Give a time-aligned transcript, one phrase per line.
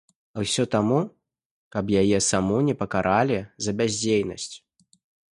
[0.35, 0.99] А ўсё таму,
[1.75, 4.49] каб яе саму не пакаралі за бяздзейнасць.